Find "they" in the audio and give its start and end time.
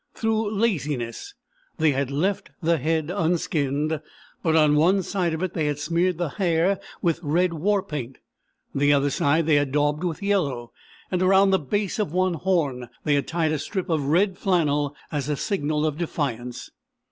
1.77-1.91, 5.53-5.67, 9.45-9.57, 13.03-13.13